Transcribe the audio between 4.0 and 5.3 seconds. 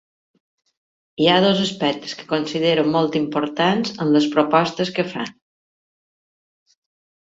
en les propostes que fa.